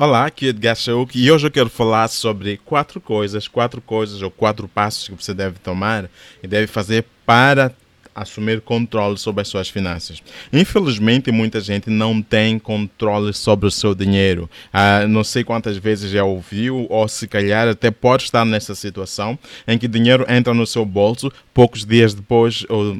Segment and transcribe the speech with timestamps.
[0.00, 4.22] Olá, aqui é Edgar Chauk e hoje eu quero falar sobre quatro coisas, quatro coisas
[4.22, 6.08] ou quatro passos que você deve tomar
[6.40, 7.72] e deve fazer para
[8.14, 10.22] assumir controle sobre as suas finanças.
[10.52, 14.48] Infelizmente, muita gente não tem controle sobre o seu dinheiro.
[14.72, 19.36] Ah, não sei quantas vezes já ouviu, ou se calhar até pode estar nessa situação
[19.66, 22.98] em que dinheiro entra no seu bolso, poucos dias depois, ou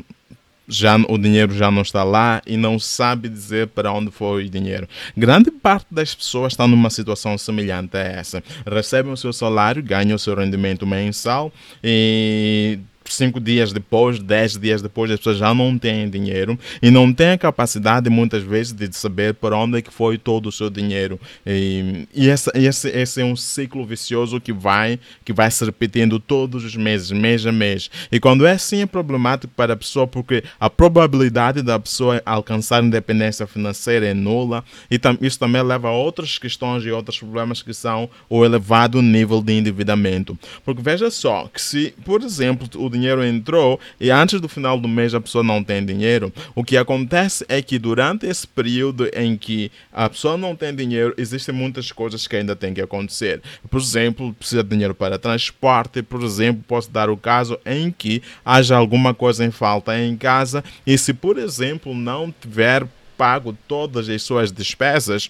[0.69, 4.50] já o dinheiro já não está lá e não sabe dizer para onde foi o
[4.50, 4.87] dinheiro.
[5.17, 8.43] Grande parte das pessoas está numa situação semelhante a essa.
[8.67, 12.79] Recebem o seu salário, ganham o seu rendimento mensal e
[13.14, 17.31] cinco dias depois, dez dias depois, as pessoas já não têm dinheiro e não têm
[17.31, 21.18] a capacidade, muitas vezes, de saber para onde é que foi todo o seu dinheiro.
[21.46, 26.18] E, e esse, esse, esse é um ciclo vicioso que vai, que vai se repetindo
[26.18, 27.90] todos os meses, mês a mês.
[28.11, 32.83] E quando é assim, é problemático para a pessoa, porque a probabilidade da pessoa alcançar
[32.83, 37.62] independência financeira é nula e tam, isso também leva a outras questões e outros problemas
[37.62, 40.39] que são o elevado nível de endividamento.
[40.64, 44.89] Porque veja só, que se, por exemplo, o dinheiro entrou e antes do final do
[44.89, 49.37] mês a pessoa não tem dinheiro, o que acontece é que durante esse período em
[49.37, 53.41] que a pessoa não tem dinheiro, existem muitas coisas que ainda têm que acontecer.
[53.71, 58.23] Por exemplo, precisa de dinheiro para transporte, por exemplo, posso dar o caso em que
[58.45, 64.09] haja alguma coisa em falta em casa e se, por exemplo, não tiver pago todas
[64.09, 65.29] as suas despesas,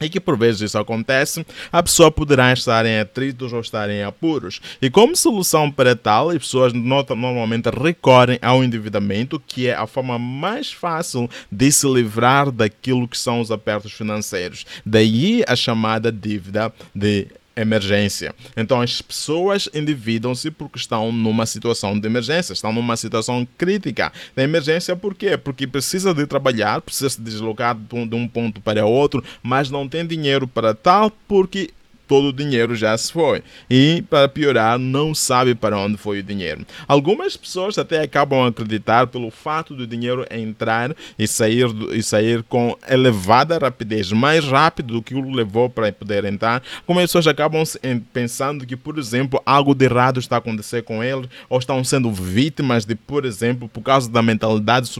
[0.00, 4.02] e que por vezes isso acontece, a pessoa poderá estar em atritos ou estar em
[4.02, 4.60] apuros.
[4.80, 10.18] E como solução para tal, as pessoas normalmente recorrem ao endividamento, que é a forma
[10.18, 14.64] mais fácil de se livrar daquilo que são os apertos financeiros.
[14.84, 17.28] Daí a chamada dívida de
[17.60, 18.34] emergência.
[18.56, 24.42] Então as pessoas endividam-se porque estão numa situação de emergência, estão numa situação crítica da
[24.42, 24.96] emergência.
[24.96, 25.36] Por quê?
[25.36, 30.06] Porque precisa de trabalhar, precisa se deslocar de um ponto para outro, mas não tem
[30.06, 31.70] dinheiro para tal porque
[32.10, 33.40] todo o dinheiro já se foi.
[33.70, 36.66] E, para piorar, não sabe para onde foi o dinheiro.
[36.88, 42.42] Algumas pessoas até acabam a acreditar pelo fato do dinheiro entrar e sair, e sair
[42.42, 46.60] com elevada rapidez, mais rápido do que o levou para poder entrar.
[46.80, 47.62] Algumas pessoas acabam
[48.12, 52.10] pensando que, por exemplo, algo de errado está a acontecer com eles, ou estão sendo
[52.10, 54.90] vítimas de, por exemplo, por causa da mentalidade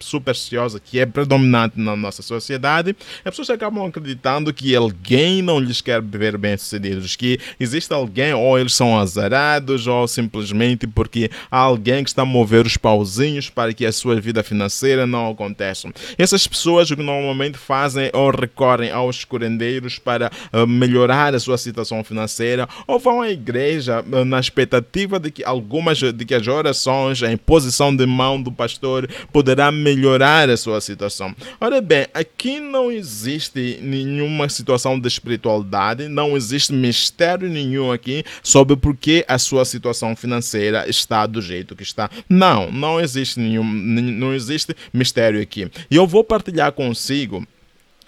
[0.00, 5.82] supersticiosa que é predominante na nossa sociedade, as pessoas acabam acreditando que alguém não lhes
[5.82, 11.58] quer ver bem bem-sucedidos, que existe alguém, ou eles são azarados, ou simplesmente porque há
[11.58, 15.90] alguém que está a mover os pauzinhos para que a sua vida financeira não aconteça.
[16.16, 21.58] Essas pessoas o que normalmente fazem ou recorrem aos curandeiros para uh, melhorar a sua
[21.58, 26.46] situação financeira, ou vão à igreja uh, na expectativa de que algumas de que as
[26.46, 31.34] orações, a imposição de mão do pastor poderá melhorar a sua situação.
[31.60, 38.24] Ora bem, aqui não existe nenhuma situação de espiritualidade, não existe existe mistério nenhum aqui
[38.42, 42.10] sobre por que a sua situação financeira está do jeito que está.
[42.28, 45.70] Não, não existe nenhum, não existe mistério aqui.
[45.90, 47.46] E eu vou partilhar consigo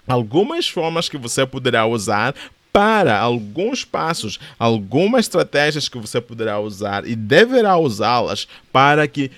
[0.07, 2.33] algumas formas que você poderá usar
[2.77, 9.31] para alguns passos, algumas estratégias que você poderá usar e deverá usá-las para que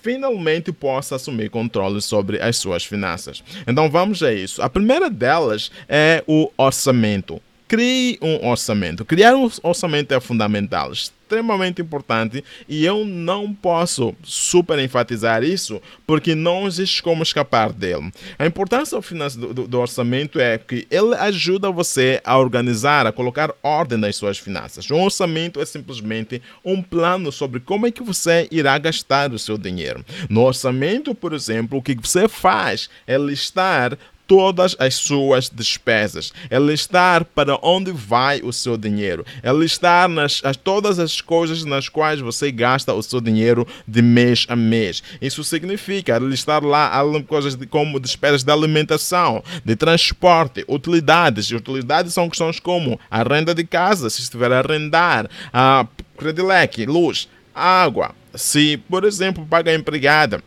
[0.00, 3.42] finalmente possa assumir controle sobre as suas finanças.
[3.66, 4.62] Então vamos a isso.
[4.62, 7.42] A primeira delas é o orçamento.
[7.66, 9.04] Crie um orçamento.
[9.04, 16.34] Criar um orçamento é fundamental, extremamente importante e eu não posso super enfatizar isso porque
[16.34, 18.12] não existe como escapar dele.
[18.38, 23.54] A importância do, do, do orçamento é que ele ajuda você a organizar, a colocar
[23.62, 24.90] ordem nas suas finanças.
[24.90, 29.56] Um orçamento é simplesmente um plano sobre como é que você irá gastar o seu
[29.56, 30.04] dinheiro.
[30.28, 36.58] No orçamento, por exemplo, o que você faz é listar todas as suas despesas, é
[36.58, 41.88] listar para onde vai o seu dinheiro, é listar nas, as, todas as coisas nas
[41.88, 45.02] quais você gasta o seu dinheiro de mês a mês.
[45.20, 46.90] Isso significa listar lá
[47.26, 51.46] coisas de, como despesas de alimentação, de transporte, utilidades.
[51.46, 56.86] E utilidades são questões como a renda de casa, se estiver a arrendar, a credileque,
[56.86, 58.14] luz, água.
[58.34, 60.42] Se, por exemplo, paga empregada,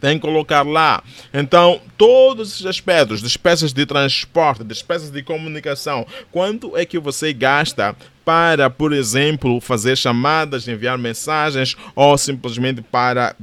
[0.00, 1.02] tem que colocar lá.
[1.32, 7.94] Então, todos esses aspectos, despesas de transporte, despesas de comunicação, quanto é que você gasta
[8.24, 13.34] para, por exemplo, fazer chamadas, enviar mensagens ou simplesmente para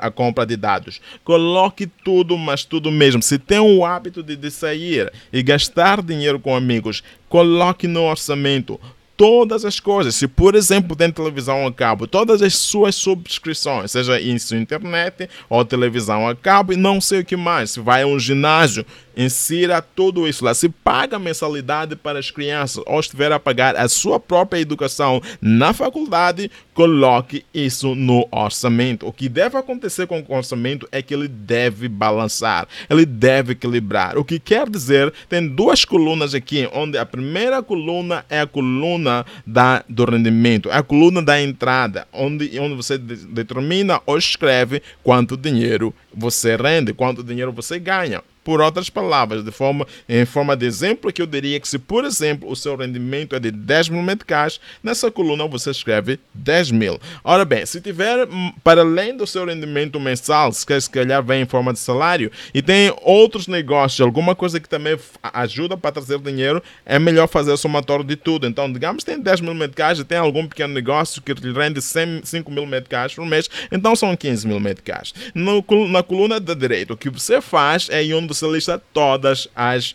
[0.00, 1.00] a compra de dados.
[1.24, 3.22] Coloque tudo, mas tudo mesmo.
[3.22, 8.80] Se tem o hábito de, de sair e gastar dinheiro com amigos, coloque no orçamento
[9.16, 10.14] todas as coisas.
[10.14, 15.64] Se, por exemplo, tem televisão a cabo, todas as suas subscrições, seja isso internet ou
[15.64, 17.72] televisão a cabo e não sei o que mais.
[17.72, 18.84] Se vai a um ginásio,
[19.16, 20.54] insira tudo isso lá.
[20.54, 25.72] Se paga mensalidade para as crianças ou estiver a pagar a sua própria educação na
[25.72, 29.06] faculdade, coloque isso no orçamento.
[29.06, 34.18] O que deve acontecer com o orçamento é que ele deve balançar, ele deve equilibrar.
[34.18, 39.24] O que quer dizer, tem duas colunas aqui, onde a primeira coluna é a coluna
[39.46, 45.36] da, do rendimento, é a coluna da entrada, onde, onde você determina ou escreve quanto
[45.36, 48.22] dinheiro você rende, quanto dinheiro você ganha.
[48.42, 52.04] Por outras palavras, de forma, em forma de exemplo, que eu diria que se, por
[52.04, 56.96] exemplo, o seu rendimento é de 10 mil meticais, nessa coluna você escreve 10 mil.
[57.24, 61.44] Ora bem, se tiver, hum, para além do seu rendimento mensal, se calhar vem em
[61.44, 66.62] forma de salário, e tem outros negócios, alguma coisa que também ajuda para trazer dinheiro,
[66.84, 68.46] é melhor fazer o somatório de tudo.
[68.46, 71.82] Então, digamos que tem 10 mil meticais e tem algum pequeno negócio que lhe rende
[71.82, 75.12] 100, 5 mil meticais por mês, então são 15 mil meticais.
[75.34, 79.94] No, na coluna da direita, o que você faz é onde você lista todas as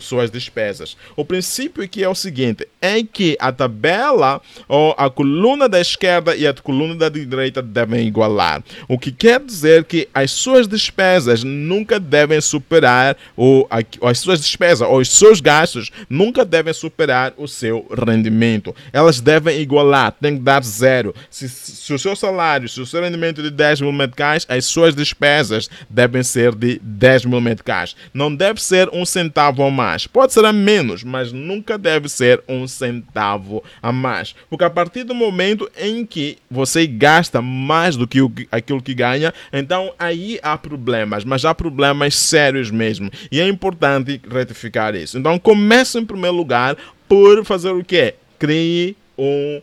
[0.00, 0.96] suas despesas.
[1.16, 6.36] O princípio aqui é o seguinte: é que a tabela ou a coluna da esquerda
[6.36, 8.62] e a coluna da direita devem igualar.
[8.88, 13.66] O que quer dizer que as suas despesas nunca devem superar o,
[14.02, 18.74] as suas despesas ou os seus gastos nunca devem superar o seu rendimento.
[18.92, 21.14] Elas devem igualar, tem que dar zero.
[21.30, 24.64] Se, se o seu salário, se o seu rendimento é de 10 mil meticais, as
[24.64, 27.96] suas despesas devem ser de 10 mil meticais.
[28.12, 30.06] Não deve ser um centavo centavo a mais.
[30.06, 34.34] Pode ser a menos, mas nunca deve ser um centavo a mais.
[34.48, 39.32] Porque a partir do momento em que você gasta mais do que aquilo que ganha,
[39.52, 43.10] então aí há problemas, mas há problemas sérios mesmo.
[43.30, 45.18] E é importante retificar isso.
[45.18, 46.76] Então comece em primeiro lugar
[47.08, 48.14] por fazer o quê?
[48.38, 49.60] Crie um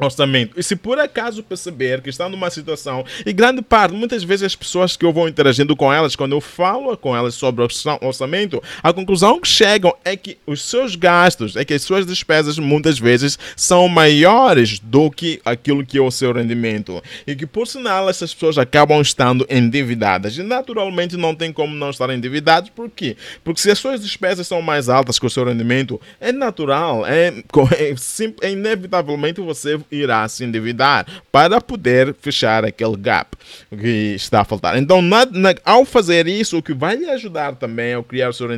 [0.00, 0.58] orçamento.
[0.58, 4.56] E se por acaso perceber que está numa situação, e grande parte, muitas vezes as
[4.56, 7.66] pessoas que eu vou interagindo com elas, quando eu falo com elas sobre
[8.00, 12.58] orçamento, a conclusão que chegam é que os seus gastos, é que as suas despesas
[12.58, 17.02] muitas vezes são maiores do que aquilo que é o seu rendimento.
[17.26, 20.36] E que por sinal essas pessoas acabam estando endividadas.
[20.36, 23.16] E naturalmente não tem como não estar endividados, por quê?
[23.44, 27.28] Porque se as suas despesas são mais altas que o seu rendimento, é natural, é,
[27.78, 27.94] é,
[28.42, 33.36] é inevitavelmente você irá se endividar para poder fechar aquele gap
[33.70, 34.76] que está a faltar.
[34.78, 38.32] Então, na, na, ao fazer isso, o que vai lhe ajudar também ao criar o
[38.32, 38.48] seu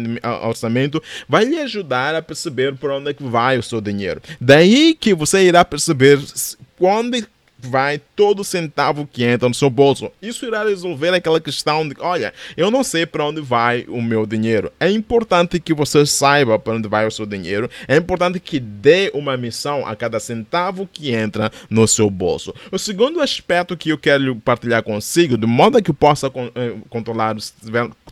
[0.43, 4.21] orçamento, vai lhe ajudar a perceber por onde é que vai o seu dinheiro.
[4.41, 6.19] Daí que você irá perceber
[6.79, 7.17] quando
[7.69, 10.11] vai todo centavo que entra no seu bolso.
[10.21, 14.27] Isso irá resolver aquela questão de, olha, eu não sei para onde vai o meu
[14.27, 14.73] dinheiro.
[14.79, 17.71] É importante que você saiba para onde vai o seu dinheiro.
[17.87, 22.55] É importante que dê uma missão a cada centavo que entra no seu bolso.
[22.71, 27.37] O segundo aspecto que eu quero partilhar consigo, de modo que possa eh, controlar,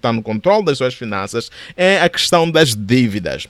[0.00, 3.46] estar no controle das suas finanças, é a questão das dívidas.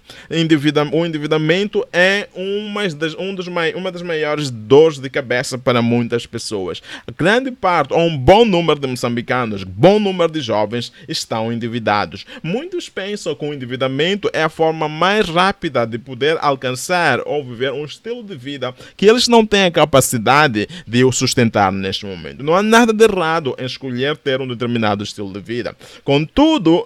[0.93, 6.27] O endividamento é uma das, um dos, uma das maiores dores de cabeça para muitas
[6.27, 6.83] pessoas.
[7.07, 12.27] A grande parte, ou um bom número de moçambicanos, bom número de jovens estão endividados.
[12.43, 17.73] Muitos pensam que o endividamento é a forma mais rápida de poder alcançar ou viver
[17.73, 22.43] um estilo de vida que eles não têm a capacidade de o sustentar neste momento.
[22.43, 25.77] Não há nada de errado em escolher ter um determinado estilo de vida.
[26.05, 26.40] Contudo,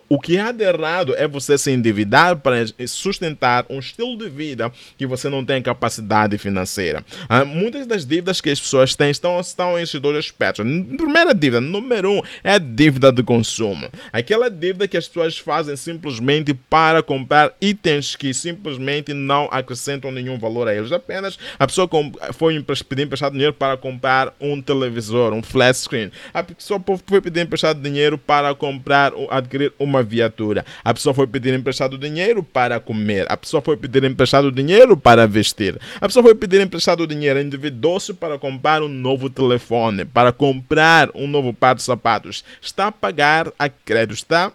[0.08, 2.56] o que de errado é você se endividar para
[2.88, 7.04] sustentar um estilo de vida que você não tem capacidade financeira.
[7.28, 10.64] Há muitas das dívidas que as pessoas têm estão, estão esses dois aspectos.
[10.96, 13.88] Primeira dívida, número um, é a dívida de consumo.
[14.12, 20.36] Aquela dívida que as pessoas fazem simplesmente para comprar itens que simplesmente não acrescentam nenhum
[20.36, 20.90] valor a eles.
[20.90, 21.88] Apenas a pessoa
[22.32, 26.10] foi pedir emprestado dinheiro para comprar um televisor, um flat screen.
[26.32, 29.12] A pessoa foi pedir emprestado dinheiro para comprar,
[29.44, 30.64] adquirir uma viatura.
[30.82, 33.26] A pessoa foi pedir emprestado dinheiro para comer.
[33.28, 35.78] A pessoa foi pedir emprestado dinheiro para vestir.
[36.00, 41.26] A pessoa foi pedir emprestado dinheiro, endividou-se para comprar um novo telefone, para comprar um
[41.26, 44.52] novo par de sapatos, está a pagar a crédito, está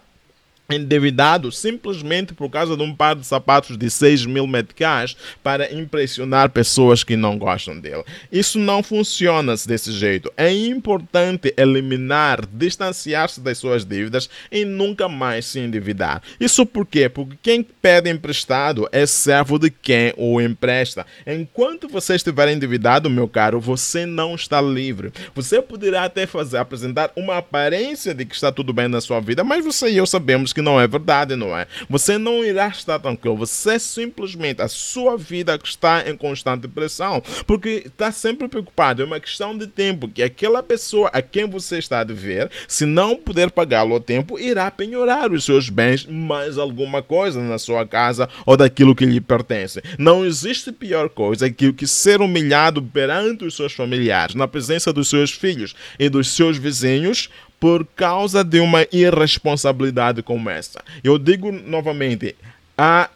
[0.70, 6.50] endividado simplesmente por causa de um par de sapatos de 6 mil meticais para impressionar
[6.50, 8.04] pessoas que não gostam dele.
[8.30, 10.32] Isso não funciona desse jeito.
[10.36, 16.22] É importante eliminar, distanciar-se das suas dívidas e nunca mais se endividar.
[16.38, 17.08] Isso por quê?
[17.08, 21.06] Porque quem pede emprestado é servo de quem o empresta.
[21.26, 25.12] Enquanto você estiver endividado, meu caro, você não está livre.
[25.34, 29.42] Você poderá até fazer apresentar uma aparência de que está tudo bem na sua vida,
[29.44, 31.66] mas você e eu sabemos que que não é verdade, não é?
[31.88, 33.36] Você não irá estar tranquilo.
[33.36, 39.02] Você simplesmente, a sua vida está em constante pressão, porque está sempre preocupado.
[39.02, 42.84] É uma questão de tempo que aquela pessoa a quem você está a dever, se
[42.84, 47.86] não puder pagá-lo ao tempo, irá penhorar os seus bens, mais alguma coisa na sua
[47.86, 49.82] casa ou daquilo que lhe pertence.
[49.98, 54.92] Não existe pior coisa que o que ser humilhado perante os seus familiares, na presença
[54.92, 60.82] dos seus filhos e dos seus vizinhos, por causa de uma irresponsabilidade como essa.
[61.04, 62.34] Eu digo novamente,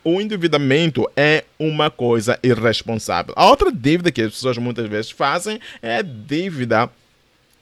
[0.05, 3.33] o endividamento é uma coisa irresponsável.
[3.37, 6.91] A outra dívida que as pessoas muitas vezes fazem é dívida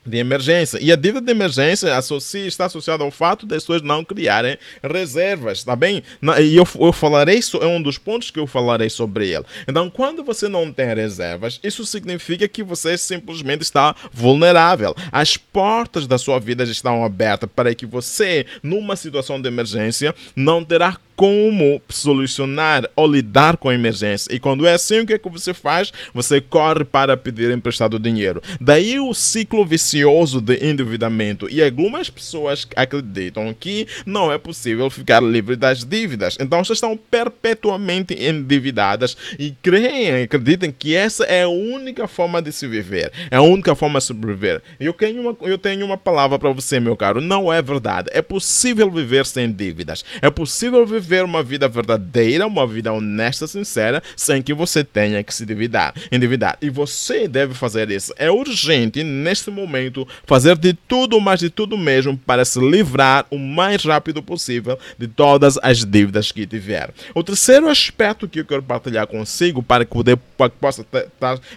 [0.05, 0.77] de emergência.
[0.81, 5.59] E a dívida de emergência associa, está associada ao fato das pessoas não criarem reservas,
[5.59, 6.03] está bem?
[6.41, 9.45] E eu, eu falarei, é um dos pontos que eu falarei sobre ele.
[9.67, 14.95] Então, quando você não tem reservas, isso significa que você simplesmente está vulnerável.
[15.11, 20.63] As portas da sua vida estão abertas para que você, numa situação de emergência, não
[20.63, 24.33] terá como solucionar ou lidar com a emergência.
[24.33, 25.91] E quando é assim, o que é que você faz?
[26.13, 28.41] Você corre para pedir emprestado dinheiro.
[28.59, 31.47] Daí o ciclo vicioso de endividamento.
[31.49, 36.37] E algumas pessoas acreditam que não é possível ficar livre das dívidas.
[36.39, 42.51] Então vocês estão perpetuamente endividadas e creem, acreditam que essa é a única forma de
[42.51, 43.11] se viver.
[43.29, 44.61] É a única forma de sobreviver.
[44.79, 47.21] Eu tenho uma, eu tenho uma palavra para você, meu caro.
[47.21, 48.09] Não é verdade.
[48.11, 50.03] É possível viver sem dívidas.
[50.21, 55.21] É possível viver viver uma vida verdadeira, uma vida honesta, sincera, sem que você tenha
[55.23, 55.93] que se endividar.
[56.11, 56.57] endividar.
[56.61, 58.13] E você deve fazer isso.
[58.17, 63.37] É urgente, neste momento, fazer de tudo, mas de tudo mesmo, para se livrar o
[63.37, 66.91] mais rápido possível de todas as dívidas que tiver.
[67.13, 70.15] O terceiro aspecto que eu quero partilhar consigo, para que você
[70.59, 70.85] possa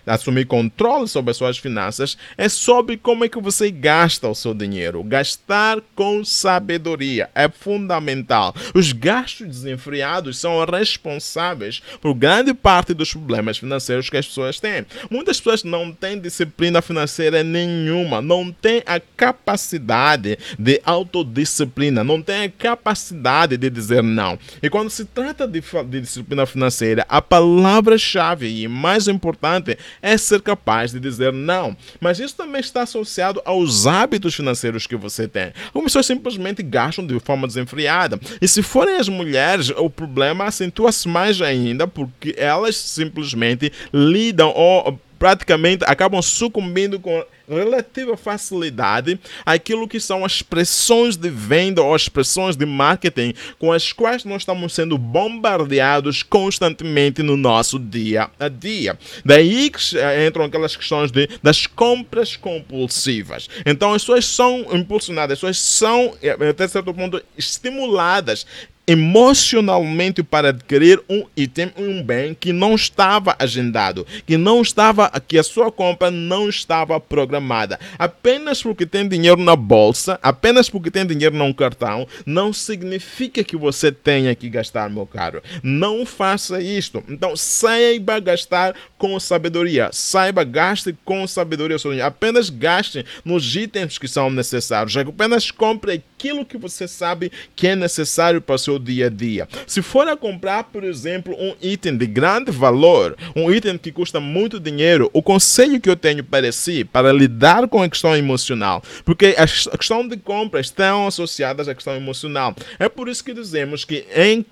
[0.07, 4.53] assumir controle sobre as suas finanças, é sobre como é que você gasta o seu
[4.53, 5.05] dinheiro.
[5.05, 8.55] Gastar com sabedoria é fundamental.
[8.75, 14.59] Os gastos gastos desenfreados são responsáveis por grande parte dos problemas financeiros que as pessoas
[14.61, 14.87] têm.
[15.11, 22.45] Muitas pessoas não têm disciplina financeira nenhuma, não têm a capacidade de autodisciplina, não têm
[22.45, 24.39] a capacidade de dizer não.
[24.63, 30.41] E quando se trata de, de disciplina financeira, a palavra-chave e mais importante é ser
[30.41, 31.77] capaz de dizer não.
[32.01, 35.53] Mas isso também está associado aos hábitos financeiros que você tem.
[35.67, 38.19] Algumas pessoas simplesmente gastam de forma desenfreada.
[38.41, 44.53] E se forem as mulheres mulheres, o problema acentua-se mais ainda porque elas simplesmente lidam
[44.55, 51.95] ou praticamente acabam sucumbindo com relativa facilidade aquilo que são as expressões de venda ou
[51.95, 58.29] as expressões de marketing com as quais nós estamos sendo bombardeados constantemente no nosso dia
[58.39, 58.99] a dia.
[59.25, 63.49] Daí que eh, entram aquelas questões de, das compras compulsivas.
[63.65, 68.45] Então as pessoas são impulsionadas, as pessoas são, eh, até certo ponto, estimuladas
[68.87, 75.39] emocionalmente para adquirir um item, um bem que não estava agendado, que não estava, que
[75.39, 77.81] a sua compra não estava programada.
[77.99, 83.57] Apenas porque tem dinheiro na bolsa, apenas porque tem dinheiro num cartão, não significa que
[83.57, 85.43] você tenha que gastar, meu caro.
[85.63, 87.03] Não faça isto.
[87.09, 89.91] Então, saiba gastar com sabedoria.
[89.93, 91.77] Saiba, gaste com sabedoria.
[92.05, 94.97] Apenas gaste nos itens que são necessários.
[94.97, 99.49] Apenas compre aquilo que você sabe que é necessário para o seu dia a dia.
[99.67, 104.19] Se for a comprar, por exemplo, um item de grande valor, um item que custa
[104.19, 108.83] muito dinheiro, o conselho que eu tenho para si, para lidar com a questão emocional,
[109.05, 112.55] porque a questão de compra estão associadas à questão emocional.
[112.79, 114.45] É por isso que dizemos que em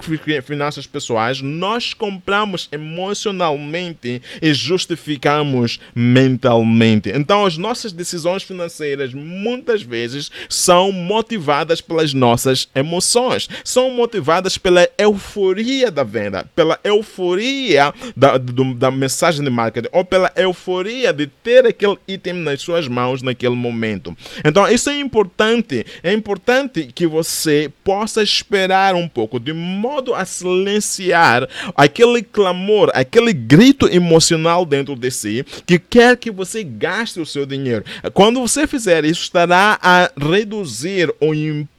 [0.42, 7.10] finanças pessoais nós compramos emocionalmente e justificamos mentalmente.
[7.10, 14.58] Então as nossas decisões financeiras muitas vezes são motivadas motivadas pelas nossas emoções, são motivadas
[14.58, 21.12] pela euforia da venda, pela euforia da, do, da mensagem de marketing ou pela euforia
[21.12, 24.14] de ter aquele item nas suas mãos naquele momento.
[24.44, 25.86] Então, isso é importante.
[26.02, 33.32] É importante que você possa esperar um pouco, de modo a silenciar aquele clamor, aquele
[33.32, 37.84] grito emocional dentro de si que quer que você gaste o seu dinheiro.
[38.12, 41.32] Quando você fizer isso, estará a reduzir o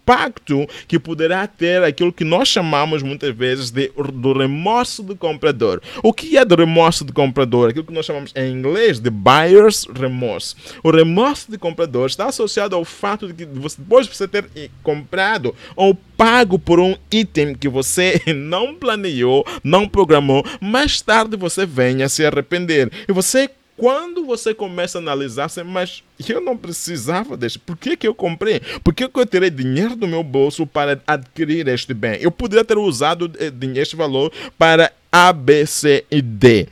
[0.06, 5.82] impacto que poderá ter aquilo que nós chamamos muitas vezes de, do remorso do comprador.
[6.04, 7.70] O que é do remorso do comprador?
[7.70, 10.56] Aquilo que nós chamamos em inglês de buyer's remorse.
[10.84, 14.46] O remorso do comprador está associado ao fato de que você, depois de você ter
[14.84, 21.66] comprado ou pago por um item que você não planeou, não programou, mais tarde você
[21.66, 22.92] venha se arrepender.
[23.08, 27.60] E você quando você começa a analisar, você, mas eu não precisava deste.
[27.60, 28.62] Por que, que eu comprei?
[28.84, 32.17] Por que, que eu tirei dinheiro do meu bolso para adquirir este bem?
[32.22, 36.67] Eu poderia ter usado eh, este valor para A, B, C e D.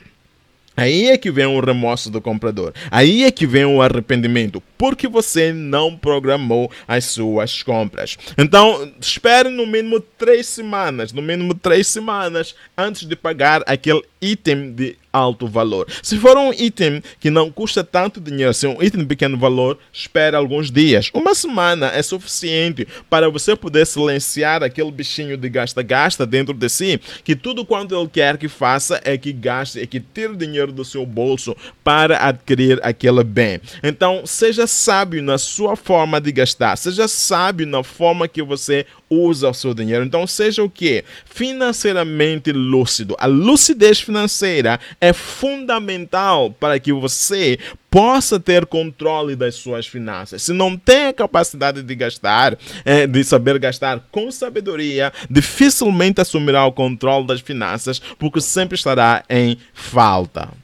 [0.76, 2.72] Aí é que vem o remorso do comprador.
[2.90, 8.18] Aí é que vem o arrependimento, porque você não programou as suas compras.
[8.36, 14.72] Então, espere no mínimo três semanas, no mínimo três semanas antes de pagar aquele item
[14.72, 15.86] de alto valor.
[16.02, 19.38] Se for um item que não custa tanto dinheiro, se é um item de pequeno
[19.38, 21.10] valor, espere alguns dias.
[21.14, 27.00] Uma semana é suficiente para você poder silenciar aquele bichinho de gasta-gasta dentro de si,
[27.22, 30.84] que tudo quanto ele quer que faça é que gaste, é que tire dinheiro do
[30.84, 33.60] seu bolso para adquirir aquele bem.
[33.84, 39.48] Então, seja sábio na sua forma de gastar, seja sábio na forma que você usa
[39.48, 40.04] o seu dinheiro.
[40.04, 41.04] Então, seja o que?
[41.24, 43.16] Financeiramente lúcido.
[43.18, 47.58] A lucidez financeira é fundamental para que você
[47.90, 50.42] possa ter controle das suas finanças.
[50.42, 56.66] Se não tem a capacidade de gastar, é, de saber gastar com sabedoria, dificilmente assumirá
[56.66, 60.63] o controle das finanças, porque sempre estará em falta.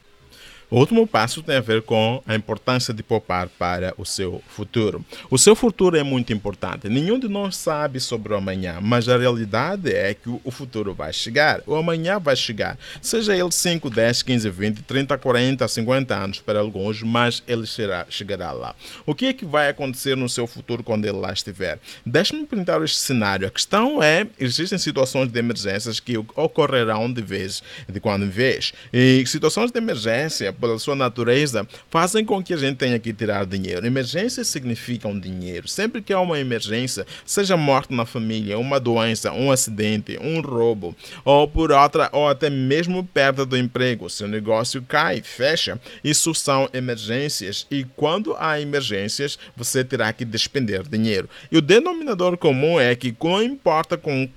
[0.73, 5.03] O último passo tem a ver com a importância de poupar para o seu futuro.
[5.29, 6.87] O seu futuro é muito importante.
[6.87, 11.11] Nenhum de nós sabe sobre o amanhã, mas a realidade é que o futuro vai
[11.11, 11.59] chegar.
[11.67, 12.79] O amanhã vai chegar.
[13.01, 18.05] Seja ele 5, 10, 15, 20, 30, 40, 50 anos para alguns, mas ele será,
[18.09, 18.73] chegará lá.
[19.05, 21.79] O que é que vai acontecer no seu futuro quando ele lá estiver?
[22.05, 23.45] Deixe-me pintar este cenário.
[23.45, 28.71] A questão é, existem situações de emergências que ocorrerão de vez, de quando em vez.
[28.93, 33.45] E situações de emergência pela sua natureza, fazem com que a gente tenha que tirar
[33.45, 33.85] dinheiro.
[33.85, 35.67] Emergências significam dinheiro.
[35.67, 40.95] Sempre que há uma emergência, seja morte na família, uma doença, um acidente, um roubo,
[41.25, 46.69] ou por outra, ou até mesmo perda do emprego, seu negócio cai, fecha, isso são
[46.73, 47.65] emergências.
[47.71, 51.27] E quando há emergências, você terá que despender dinheiro.
[51.51, 54.29] E o denominador comum é que não importa com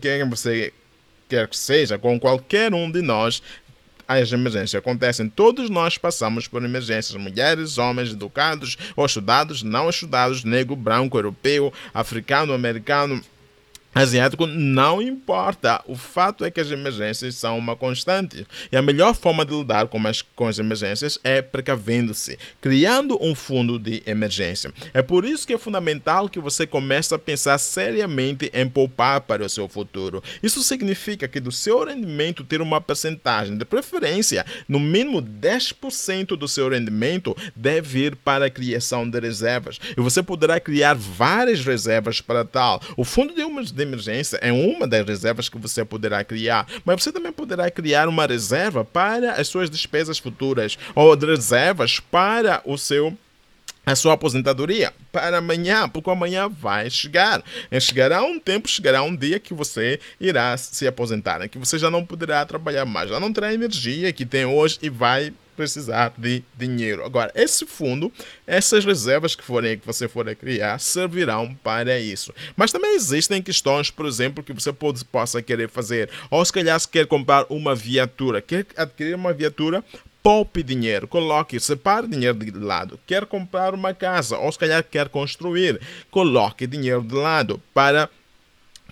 [0.00, 0.72] quem você
[1.28, 3.42] quer que seja, com qualquer um de nós,
[4.08, 5.28] as emergências acontecem.
[5.28, 7.20] Todos nós passamos por emergências.
[7.20, 13.22] Mulheres, homens, educados ou estudados, não estudados, negro, branco, europeu, africano, americano
[14.02, 15.82] asiático não importa.
[15.86, 18.46] O fato é que as emergências são uma constante.
[18.70, 23.34] E a melhor forma de lidar com as, com as emergências é precavendo-se, criando um
[23.34, 24.72] fundo de emergência.
[24.94, 29.44] É por isso que é fundamental que você comece a pensar seriamente em poupar para
[29.44, 30.22] o seu futuro.
[30.42, 36.46] Isso significa que do seu rendimento ter uma percentagem, de preferência, no mínimo 10% do
[36.46, 39.78] seu rendimento deve ir para a criação de reservas.
[39.96, 42.80] E você poderá criar várias reservas para tal.
[42.96, 47.10] O fundo de de emergência é uma das reservas que você poderá criar, mas você
[47.10, 53.16] também poderá criar uma reserva para as suas despesas futuras ou reservas para o seu
[53.86, 57.42] a sua aposentadoria para amanhã, porque amanhã vai chegar.
[57.80, 61.48] Chegará um tempo, chegará um dia que você irá se aposentar, né?
[61.48, 64.90] que você já não poderá trabalhar mais, já não terá energia que tem hoje e
[64.90, 67.04] vai precisar de dinheiro.
[67.04, 68.12] Agora, esse fundo,
[68.46, 72.32] essas reservas que forem que você for criar, servirão para isso.
[72.56, 76.08] Mas também existem questões, por exemplo, que você pode, possa querer fazer.
[76.30, 79.84] Ou se calhar se quer comprar uma viatura, quer adquirir uma viatura,
[80.22, 83.00] poupe dinheiro, coloque, separe dinheiro de lado.
[83.04, 88.08] Quer comprar uma casa ou se calhar quer construir, coloque dinheiro de lado para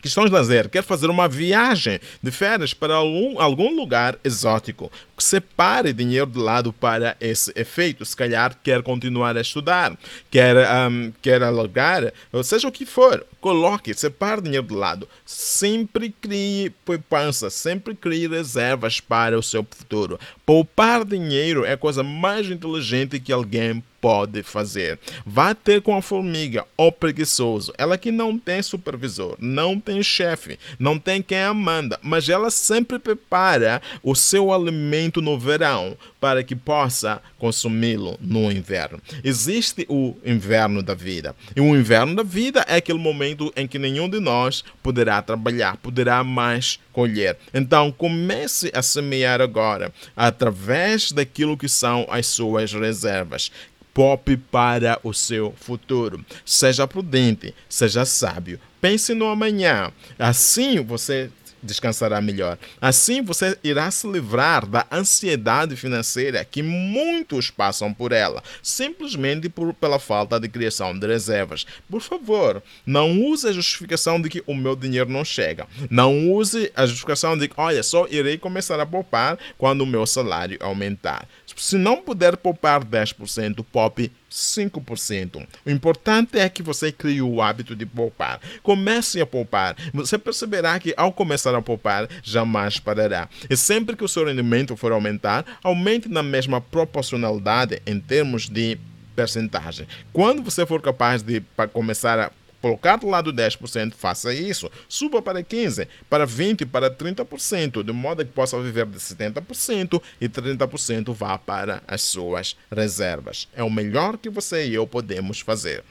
[0.06, 5.92] questões de lazer, quer fazer uma viagem de férias para algum, algum lugar exótico, separe
[5.92, 8.04] dinheiro de lado para esse efeito.
[8.04, 9.96] Se calhar quer continuar a estudar,
[10.30, 10.56] quer,
[10.88, 15.08] um, quer alugar, ou seja o que for, coloque, separe dinheiro de lado.
[15.24, 20.18] Sempre crie poupança, sempre crie reservas para o seu futuro.
[20.44, 24.98] Poupar dinheiro é a coisa mais inteligente que alguém pode fazer.
[25.24, 27.72] Vá ter com a formiga ou preguiçoso.
[27.76, 32.50] Ela que não tem supervisor, não tem chefe, não tem quem a manda, mas ela
[32.50, 39.00] sempre prepara o seu alimento no verão para que possa consumi-lo no inverno.
[39.22, 41.34] Existe o inverno da vida.
[41.54, 45.76] E o inverno da vida é aquele momento em que nenhum de nós poderá trabalhar,
[45.76, 47.36] poderá mais colher.
[47.52, 53.50] Então comece a semear agora através daquilo que são as suas reservas
[53.96, 56.22] poupe para o seu futuro.
[56.44, 58.60] Seja prudente, seja sábio.
[58.78, 59.90] Pense no amanhã.
[60.18, 61.30] Assim você
[61.66, 62.58] descansará melhor.
[62.80, 69.74] Assim você irá se livrar da ansiedade financeira que muitos passam por ela, simplesmente por,
[69.74, 71.66] pela falta de criação de reservas.
[71.90, 75.66] Por favor, não use a justificação de que o meu dinheiro não chega.
[75.90, 80.06] Não use a justificação de que, olha, só irei começar a poupar quando o meu
[80.06, 81.28] salário aumentar.
[81.56, 85.46] Se não puder poupar 10%, poupe 5%.
[85.64, 88.38] O importante é que você crie o hábito de poupar.
[88.62, 89.74] Comece a poupar.
[89.94, 93.28] Você perceberá que ao começar a poupar, jamais parará.
[93.48, 98.78] E sempre que o seu rendimento for aumentar, aumente na mesma proporcionalidade em termos de
[99.14, 99.86] percentagem.
[100.12, 102.30] Quando você for capaz de começar a
[102.66, 104.70] colocar do lado 10%, faça isso.
[104.88, 110.28] Suba para 15%, para 20%, para 30%, de modo que possa viver de 70% e
[110.28, 113.48] 30% vá para as suas reservas.
[113.54, 115.84] É o melhor que você e eu podemos fazer.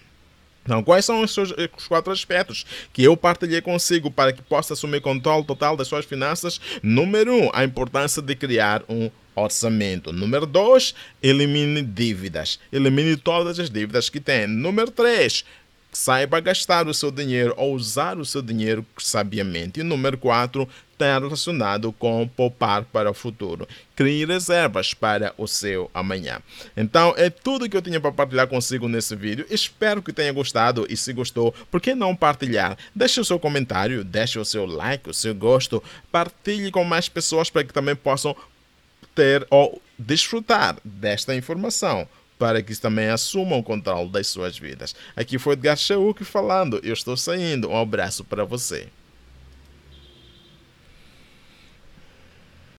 [0.64, 4.74] Então, quais são os, seus, os quatro aspectos que eu partilhei consigo para que possa
[4.74, 6.60] assumir controle total das suas finanças?
[6.82, 10.12] Número um, a importância de criar um orçamento.
[10.12, 12.60] Número dois, elimine dívidas.
[12.72, 14.48] Elimine todas as dívidas que tem.
[14.48, 15.46] Número três,
[15.96, 19.80] Saiba gastar o seu dinheiro ou usar o seu dinheiro sabiamente.
[19.80, 23.66] E número 4 está relacionado com poupar para o futuro.
[23.96, 26.42] Crie reservas para o seu amanhã.
[26.76, 29.46] Então, é tudo que eu tinha para partilhar consigo nesse vídeo.
[29.50, 32.78] Espero que tenha gostado e se gostou, por que não partilhar?
[32.94, 35.82] Deixe o seu comentário, deixe o seu like, o seu gosto.
[36.12, 38.36] Partilhe com mais pessoas para que também possam
[39.16, 42.06] ter ou desfrutar desta informação
[42.38, 44.96] para que também assumam o controle das suas vidas.
[45.16, 46.80] Aqui foi Edgar Chauk falando.
[46.84, 47.70] Eu estou saindo.
[47.70, 48.88] Um abraço para você.